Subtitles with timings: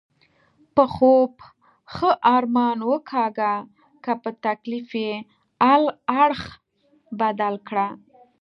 [0.75, 1.33] په خوب
[1.93, 3.53] ښه ارمان وکاږه،
[4.03, 5.13] که په تکلیف یې
[6.21, 6.41] اړخ
[7.19, 7.87] بدل کړه.